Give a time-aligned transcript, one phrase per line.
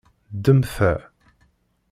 [0.35, 0.91] Ddem ta.